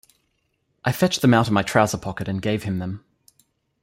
[0.83, 3.05] I fetched them out of my trouser pocket and gave him them.